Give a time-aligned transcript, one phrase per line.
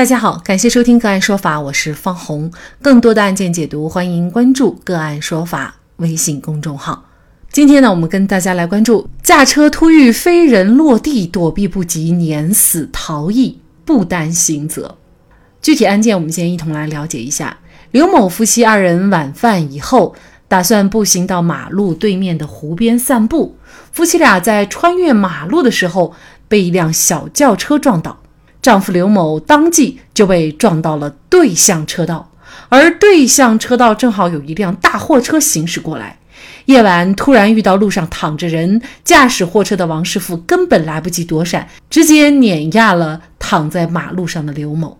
[0.00, 2.50] 大家好，感谢收听个案说法，我是方红。
[2.80, 7.04] 更多的案件解读，欢迎关注个案说法微信公众号。
[7.52, 14.96] 今天呢，我们跟大家来关注驾车突遇飞人落地，躲避不及碾死逃逸，不担刑责。
[15.60, 17.58] 具体案件，我们先一同来了解一下。
[17.90, 20.14] 刘某夫妻二人晚饭以后，
[20.48, 23.54] 打算步行到马路对面的湖边散步。
[23.92, 26.14] 夫妻俩在穿越马路的时候，
[26.48, 28.16] 被一辆小轿车撞倒。
[28.62, 32.30] 丈夫刘某当即就被撞到了对向车道，
[32.68, 36.18] 而对向车道正好有一辆大货车行驶过来。
[36.66, 44.98] 夜晚突然遇到路上躺着人，驾驶货车的王师傅根本来不及躲闪，直接碾压了躺在马路上的刘某。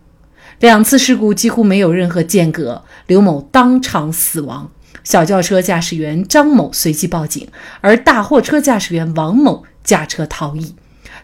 [0.58, 4.70] 两次事故几乎没有任何间隔，刘某当场死亡。
[5.04, 7.46] 小轿车驾驶员张某随即报警，
[7.80, 10.74] 而大货车驾驶员王某驾车逃逸。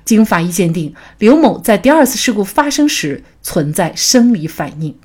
[0.07, 4.97] 经法医鉴定，刘某在第二次事故发生时存在生理反应。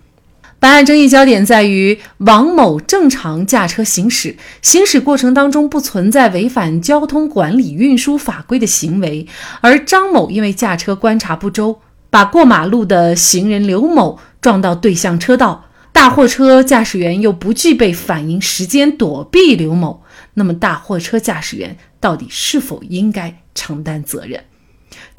[0.59, 9.27] 本案争议焦点在于王某正常驾车行驶，行驶过程当中不存在违反交通管理运输法规的行为，
[9.61, 11.79] 而张某因为驾车观察不周，
[12.11, 20.04] 把过马路的行人刘某撞到对向车道，大货车驾驶员又不具备反应时间躲避刘某，
[20.35, 24.43] 那么大货车驾驶员到底是否应该承担责任？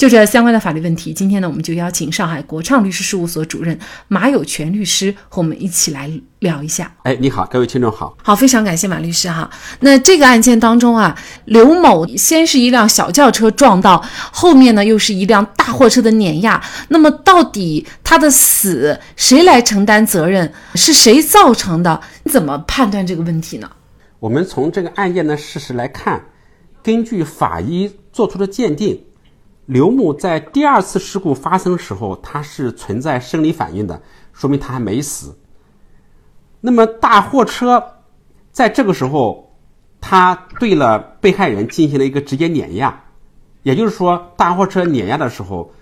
[0.03, 6.93] 就这相关的法律问题，今天呢，我们就邀请上海国畅律师事务所主任马有权律师和我们一起来聊一下。
[7.05, 8.17] 哎，你好，各位听众好。
[8.21, 9.49] 好，非常感谢马律师哈。
[9.79, 16.61] 那这个案件当中啊，刘某先是一辆小轿车撞到，后面呢又是一辆大货车的碾压。
[16.89, 20.53] 那么到底他的死谁来承担责任？
[20.75, 22.01] 是谁造成的？
[22.25, 23.71] 你怎么判断这个问题呢？
[24.19, 26.25] 我们从这个案件的事实来看，
[26.83, 29.01] 根据法医做出的鉴定。
[29.73, 34.03] 刘某在第二次事故发生时候，他是存在生理反应的，
[34.35, 35.35] 说明他还没死。
[36.61, 37.83] 那么大货车
[38.51, 39.57] 在这个时候，
[39.99, 43.03] 他对了被害人进行了一个直接碾压，
[43.63, 45.73] 也就是说，大货车碾压的时候，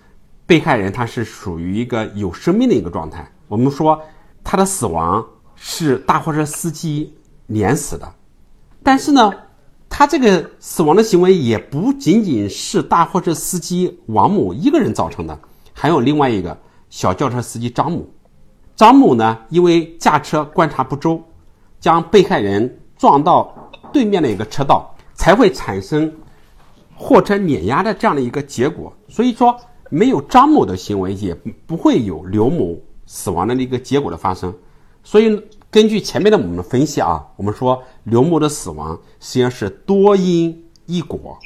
[0.45, 3.29] 被害人他是属于一个有生命的一个状态。
[3.49, 4.01] 我们说
[4.41, 5.21] 他的死亡
[5.55, 7.13] 是大货车司机
[7.45, 8.09] 碾死的，
[8.81, 9.29] 但是呢？
[10.01, 15.39] 他这个死亡的行为也不仅仅是大货车司机王某一个人造成的，
[15.73, 16.57] 还有另外一个
[16.89, 18.03] 小轿车司机张某。
[18.75, 21.23] 张某呢，因为驾车观察不周，
[21.79, 23.55] 将被害人撞到
[23.93, 26.11] 对面的一个车道，才会产生
[26.95, 28.91] 货车碾压的这样的一个结果。
[29.07, 29.55] 所以说，
[29.91, 31.35] 没有张某的行为，也
[31.67, 32.75] 不会有刘某
[33.05, 34.51] 死亡的那个结果的发生。
[35.03, 35.39] 所以。
[35.71, 41.39] 根据前面的我们的分析啊，我们说刘某的死亡实际上是多因一果。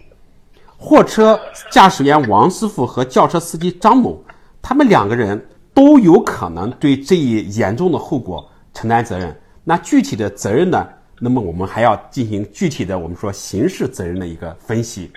[0.78, 1.40] 货车
[1.72, 4.20] 驾驶员王师傅和轿车司机张某，
[4.64, 5.40] 他们两个人
[5.76, 8.44] 都有可能对这一严重的后果
[8.74, 9.40] 承担责任。
[9.64, 10.88] 那具体的责任呢？
[11.20, 15.12] 那么我们还要进行具体的我们说刑事责任的一个分析。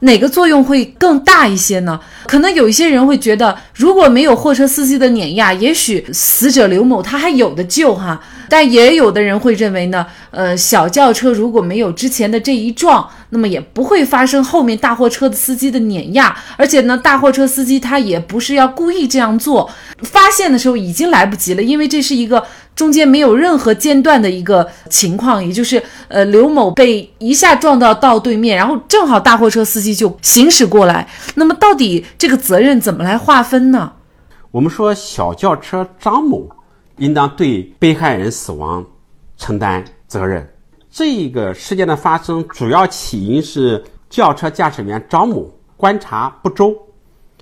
[0.00, 1.98] 哪个作用会更大一些呢？
[2.26, 8.20] 可能有一些人会觉得，如果没有货车司机的碾压，也许死者刘某他还有的救哈。
[8.48, 16.36] 但也有的人会认为呢，呃，小轿车如果没有之前的这一撞，那么也不会发生后面大货车的司机的碾压。
[16.56, 19.68] 而且呢，大货车司机他也不是要故意这样做，
[20.02, 22.44] 发现的时候已经来不及了，因为这是一个。
[22.76, 31.08] 中间没有任何间断的一个情况，也就是呃刘某被一下撞到道对面，然后正好大货车司机就行驶过来。
[31.36, 33.94] 那么到底这个责任怎么来划分呢？
[34.50, 36.46] 我们说小轿车张某
[36.98, 38.84] 应当对被害人死亡
[39.38, 40.46] 承担责任。
[40.90, 46.76] 这个事件的发生主要起因是轿车驾驶员张某观察不周，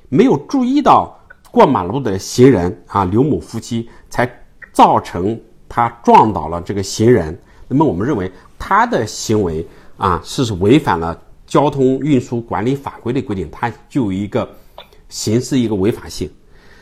[0.09, 1.19] 没有注意到
[1.51, 4.44] 过马路的行人啊刘某夫妻才。
[4.75, 9.65] 造成他撞倒了这个行人，那么我们认为他的行为
[9.97, 14.49] 啊是违反了交通运输管理法规的规定，他就有一个
[15.09, 16.29] 刑事一个违法性。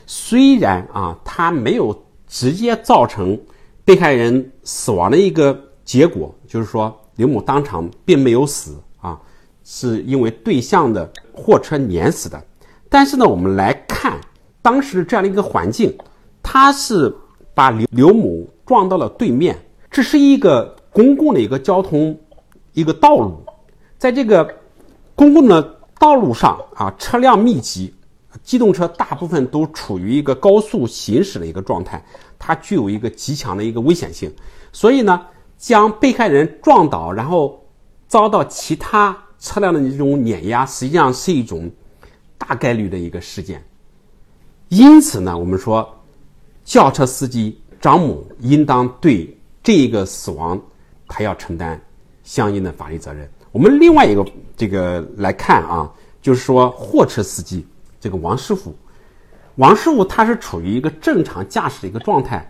[0.07, 1.95] 虽然啊他没有
[2.27, 3.39] 直接造成
[3.85, 9.21] 被害人死亡的一个结果，就是说刘某当场并没有死啊，
[9.65, 12.43] 是因为对向的货车碾死的。
[12.89, 14.19] 但是呢，我们来看
[14.63, 15.95] 当时这样的一个环境，
[16.43, 17.15] 他是。
[17.55, 19.59] 把刘刘某撞到了对面，
[19.91, 22.19] 这是一个公共的一个交通
[22.73, 23.43] 一个道路，
[23.99, 24.49] 在这个
[25.15, 25.63] 公共的
[25.99, 27.93] 道路上啊，车辆密集，
[28.43, 32.03] 机动车大部分都处于一个高速行驶的一个状态，
[32.39, 34.33] 它具有一个极强的一个危险性，
[34.73, 35.21] 所以呢，
[35.59, 37.63] 将被害人撞倒，然后
[38.09, 41.71] 遭到其他车辆的这种碾压，实际上是一种
[42.39, 43.63] 大概率的一个事件，
[44.69, 45.99] 因此呢，我们说。
[46.65, 50.61] 轿车司机张某应当对这个死亡，
[51.09, 51.81] 他要承担
[52.23, 53.29] 相应的法律责任。
[53.51, 54.25] 我们另外一个
[54.57, 57.67] 这个来看啊，就是说货车司机
[58.01, 58.75] 这个王师傅，
[59.57, 62.49] 王师傅他是处于一个正常驾驶的一个状态，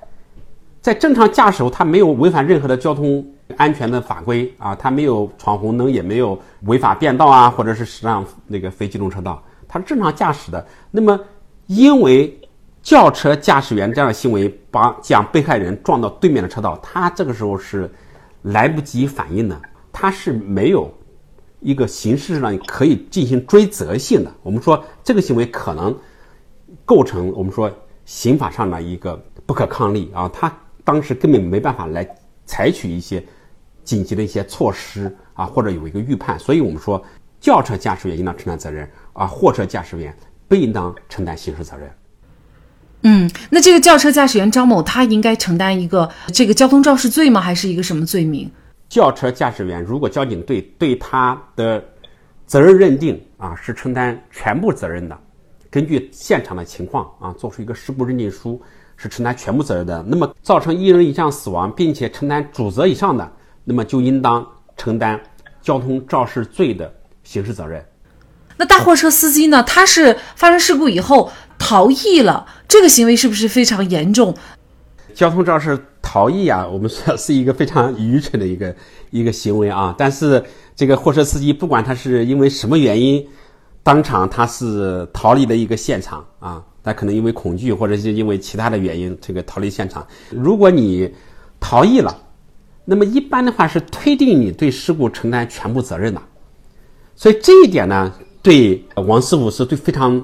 [0.81, 3.27] 在正常驾驶时候，他没有违反任何的交通
[3.57, 10.65] 安全的法规啊，他没有闯红灯，也没有违法变道啊，或者是驶上那个非机动车道，他是正常驾驶的。
[10.91, 11.19] 那么
[11.67, 12.39] 因为
[12.83, 17.89] 轿车驾驶员这样的行为，把将被害人撞到对面的车道，他这个时候是
[18.43, 19.63] 来不及反应的，
[19.93, 20.93] 他是没有
[21.61, 24.35] 一个刑事上可以进行追责性的。
[24.43, 25.97] 我们说这个行为可能
[26.85, 27.71] 构成我们说
[28.05, 30.53] 刑法上的一个不可抗力啊，他
[30.83, 32.05] 当时根本没办法来
[32.45, 33.25] 采取一些
[33.85, 37.01] 紧急的一些措施啊，或者有一个预判，所以我们说
[37.39, 40.13] 轿车驾驶员应当承担责任，而货车驾驶员
[40.49, 41.89] 不应当承担刑事责任。
[43.03, 47.41] 嗯，那这个轿车驾驶员张某，他应该承担一个这个交通肇事罪吗？
[47.41, 48.51] 还是一个什么罪名？
[48.89, 51.83] 轿车驾驶员如果交警队对他的
[52.47, 55.19] 责任认定啊是承担全部责任的，
[55.71, 58.61] 根据现场的情况啊做出一个事故认定书
[58.97, 63.33] 是承担全部责任的，那么造成一人以上死亡并且承担主责以上的，
[63.65, 64.47] 那么就应当
[64.77, 65.21] 承担
[65.61, 66.93] 交通肇事罪的
[67.25, 67.85] 刑事责任。
[68.63, 69.61] 那大货车司机呢？
[69.65, 74.33] 他是发生事故以后逃逸了，这个行为是不是非常严重？
[75.13, 78.73] 交通肇事逃逸啊，我们说是一个非常愚蠢的一个
[79.11, 79.93] 一个行为啊。
[79.99, 80.41] 但是
[80.77, 83.27] 这个货车司机不管他是因为什么原因，
[83.83, 90.07] 当场他是逃离了一个现场啊，他可能因为恐惧或者是因为其他的原因，这个逃离现场。
[90.31, 91.13] 如果你
[91.59, 92.17] 逃逸了，
[92.85, 96.23] 那么一般的话是推定你对事故承担全部责任的。
[97.17, 98.13] 所以这一点呢。
[98.43, 100.23] 对王师傅是对非常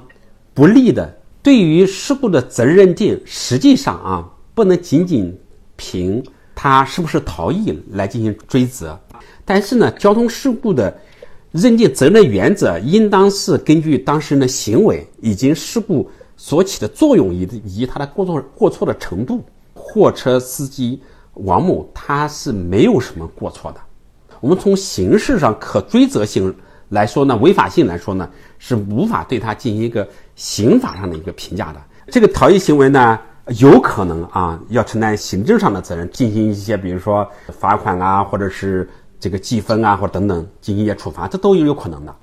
[0.53, 1.17] 不利的。
[1.41, 5.33] 对于事故的责任认定，实际上啊，不能仅仅
[5.77, 6.21] 凭
[6.53, 8.99] 他是不是逃逸来进行追责。
[9.45, 10.93] 但是呢，交通事故的
[11.53, 19.41] 认定责任原则，应当是根据当事人的行为以及事故所起的作用，以及以及他的过错过错的程度。
[19.73, 21.01] 货车司机
[21.35, 23.79] 王某他是没有什么过错的。
[24.41, 26.53] 我们从形式上可追责性。
[26.89, 28.27] 来说呢，违法性来说呢，
[28.57, 31.79] 是无法对他进行一个刑法上的一个评价的。
[32.11, 33.19] 这个逃逸行为呢，
[33.59, 37.27] 有可能啊要承担行政上的责任，进行一些比如说
[37.59, 38.89] 罚款啊，或者是
[39.19, 42.15] 这个记分啊，或者等等进行一些处罚，这都有有可能的。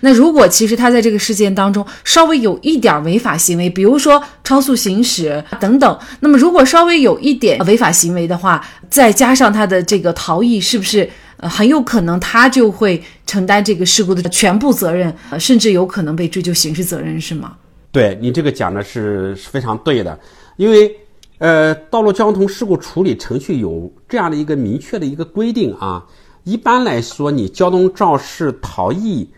[0.00, 11.08] 那如果其实他在这个事件当中稍微有一点违法行为，比如说超速行驶等等，那么如果稍微有一点违法行为的话，再加上他的这个逃逸，是不是？
[11.38, 17.56] 呃，很有可能他就会承担这个事故的全部责任，呃，甚至有可能被追究刑事责任，是吗？
[17.92, 20.18] 对你这个讲的是是非常对的，
[20.56, 20.94] 因为
[21.38, 26.04] 呃，道路交通事故处理程序有这样的一个明确的一个规定啊。
[26.44, 29.28] 一般来说，你交通肇事逃逸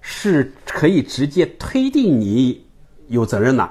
[0.00, 2.60] 是可以直接推定你
[3.08, 3.70] 有责任的。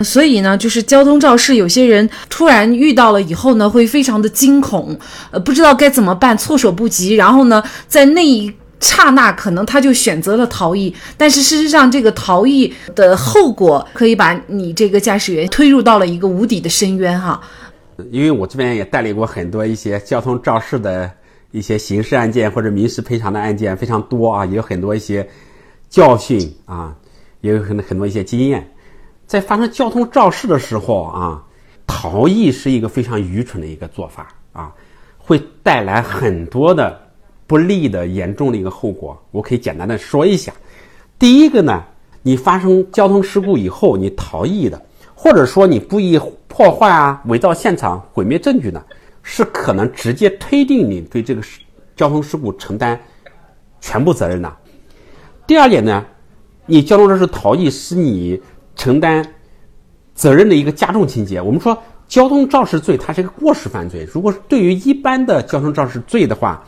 [0.00, 4.96] 所以呢，就是交通肇事，有些人突然遇到了以后呢，会非常的惊恐，
[5.30, 7.14] 呃，不知道该怎么办，措手不及。
[7.14, 10.94] 然后呢，在那一刹那，可能他就选择了逃逸。
[11.16, 17.40] 但是事实上，这个逃逸的后果可以把你这个驾驶员推入到了一个无底的深渊哈。
[18.12, 21.10] 因为我这边也代理过很多一些交通肇事的
[21.50, 25.28] 一些刑事案件或者民事赔偿的案件，非常多啊，也有很多一些
[25.90, 26.94] 教训啊，
[27.40, 28.70] 也有很多很多一些经验。
[29.28, 31.44] 在发生交通肇事的时候啊，
[31.86, 34.72] 逃逸是一个非常愚蠢的一个做法啊，
[35.18, 36.98] 会带来很多的
[37.46, 39.22] 不利的严重的一个后果。
[39.30, 40.50] 我可以简单的说一下，
[41.18, 41.84] 第一个呢，
[42.22, 44.82] 你发生交通事故以后你逃逸的，
[45.14, 46.18] 或者说你故意
[46.48, 48.82] 破坏啊、伪造现场、毁灭证据的，
[49.22, 51.42] 是可能直接推定你对这个
[51.94, 52.98] 交通事故承担
[53.78, 54.50] 全部责任的。
[55.46, 56.02] 第二点呢，
[56.64, 58.40] 你交通肇事逃逸是你。
[58.78, 59.34] 承担
[60.14, 61.42] 责任的一个加重情节。
[61.42, 66.64] 我们说交通肇事罪它是一个过失犯罪，如果是对于一般的交通肇事罪的话，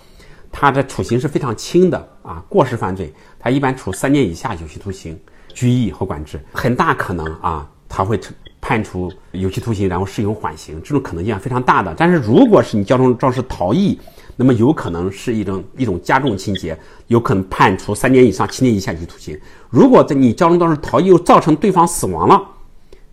[0.52, 2.44] 它的处刑是非常轻的啊。
[2.50, 5.18] 过失犯罪它一般处三年以下有期徒刑、
[5.54, 8.20] 拘役和管制，很大可能啊，他会
[8.60, 11.94] 判处有期徒刑，然后适用缓刑，这种可能性非常大的。
[11.96, 13.98] 但是如果是你交通肇事逃逸，
[14.40, 16.74] 那么有可能是一种一种加重情节，
[17.08, 19.38] 有可能判处三年以上七年以下有期徒刑。
[19.68, 22.42] 如果在你交通肇事逃逸又造成对方死亡了，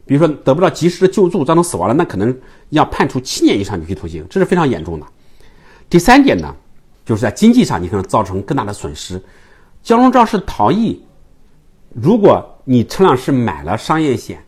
[0.05, 2.33] 比如说得不到及时的救助造成死亡了，那可能
[2.69, 5.05] 要判处七年以上有期徒刑，这是非常严重的。
[5.89, 6.55] 第三点呢，
[7.03, 9.21] 就是在经济上你可能造成更大的损失。
[9.83, 11.03] 交通肇事逃逸，
[11.93, 14.41] 如果你车辆是买了商业险，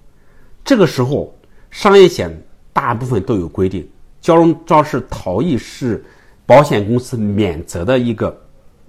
[0.63, 1.35] 这个时候
[1.71, 3.85] 商业险大部分都有规定，
[4.21, 6.01] 交通肇事逃逸是
[6.49, 8.35] 保险公司免责的一个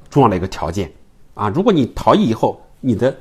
[0.08, 0.90] 重要的一个条件
[1.34, 1.50] 啊。
[1.50, 3.14] 如果你逃逸以后，你的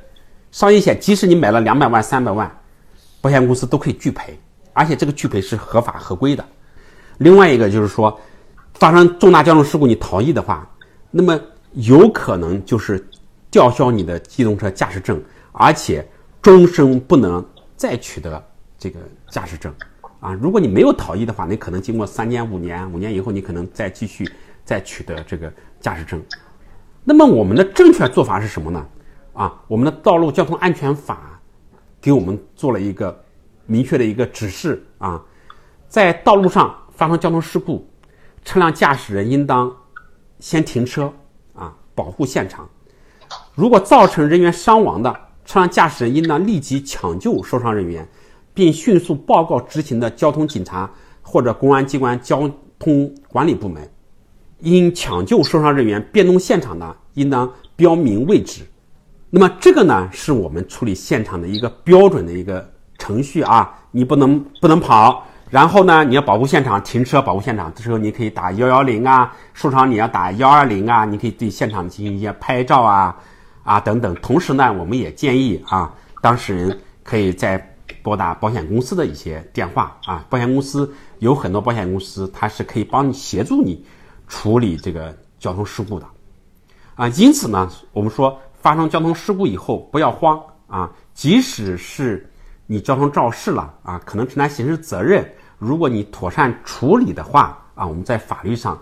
[0.50, 2.50] 商业险即使你买了两百万、三百万，
[3.20, 4.40] 保险公司都可以拒赔，
[4.72, 6.42] 而且这个拒赔是合法合规的。
[7.18, 8.18] 另外一个就是说，
[8.72, 10.66] 发生重大交通事故你逃逸的话，
[11.10, 11.38] 那么
[11.72, 13.06] 有可能就是
[13.50, 16.02] 吊销你的机动车驾驶证，而且
[16.40, 18.42] 终生不能再取得
[18.78, 19.70] 这个驾驶证。
[20.20, 24.30] 啊，如果你没有逃逸的话，你可能经过三年、五年，五年以后你可能再继续
[24.64, 26.22] 再取得这个驾驶证。
[27.02, 28.86] 那么我们的正确做法是什么呢？
[29.32, 31.40] 啊，我们的道路交通安全法
[32.00, 33.24] 给我们做了一个
[33.66, 35.20] 明确的一个指示啊，
[35.88, 36.76] 在道路上。
[36.92, 37.88] 发生交通事故，
[38.44, 39.74] 车辆驾驶人应当
[40.38, 41.10] 先停车
[41.54, 42.68] 啊，保护现场。
[43.54, 45.10] 如果造成人员伤亡的，
[45.46, 48.06] 车辆驾驶人应当立即抢救受伤人员，
[48.60, 50.90] 并迅速报告执勤的交通警察
[51.22, 52.46] 或者公安机关交
[52.78, 53.90] 通管理部门。
[54.58, 58.60] 因抢救受伤人员变动现场的，应当标明位置。
[59.30, 65.24] 那么这个呢，是我们处理现场的一个标准的一个程序啊，你不能不能跑。
[65.48, 67.72] 然后呢，你要保护现场，停车保护现场。
[67.74, 73.16] 这时候你可以打幺幺零啊，受伤你要打幺二零啊，你可以对现场进行一些拍照啊，
[73.62, 74.14] 啊等等。
[74.16, 75.90] 同时呢，我们也建议啊，
[76.20, 77.69] 当事人可以在
[78.02, 80.24] 拨打保险公司的一些电话啊。
[80.28, 83.84] 保险公司有很多保险公司，它是可以帮你协助你
[84.28, 86.06] 处理这个交通事故的
[86.94, 87.08] 啊。
[87.08, 92.28] 因此呢，我们说发生交通事故以后不要慌啊，即使是
[92.66, 95.28] 你交通肇事了啊，可能承担刑事责任。
[95.58, 98.80] 如果你妥善处理的话啊，我们在法律上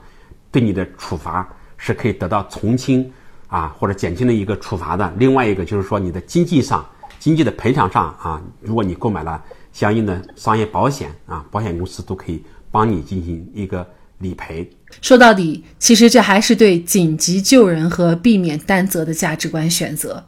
[0.52, 3.10] 对你的处罚是可以得到从轻
[3.46, 5.12] 啊或者减轻的一个处罚的。
[5.16, 6.86] 另外一个就是说你的经济上、
[7.28, 13.86] 经济的赔偿上啊，如果你购买了相应的商业保险啊，保险公司都可以帮你进行一个
[14.20, 14.66] 理赔。
[15.02, 20.24] 说到底，其实这还是对紧急救人和避免担责的价值观选择。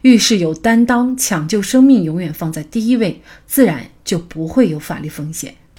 [0.00, 5.54] 遇事有担当，抢救生命永远放在第一位，自然就不会有法律风险。